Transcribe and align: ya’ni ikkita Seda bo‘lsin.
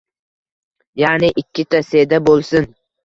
ya’ni 1.01 1.29
ikkita 1.43 1.83
Seda 1.91 2.21
bo‘lsin. 2.31 2.67